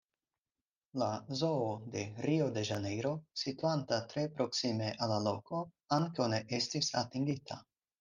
La 1.01 1.09
Zoo 1.41 1.67
de 1.97 2.07
Rio-de-Ĵanejro, 2.29 3.13
situanta 3.45 4.03
tre 4.17 4.27
proksime 4.41 4.93
al 4.97 5.17
la 5.17 5.23
loko, 5.31 5.65
ankaŭ 6.03 6.33
ne 6.37 6.47
estis 6.63 6.95
atingita. 7.07 7.65